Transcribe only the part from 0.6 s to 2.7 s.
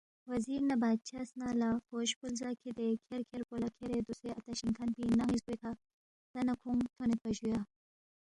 نہ بادشاہ سنہ لہ، فوج پو لزا لہ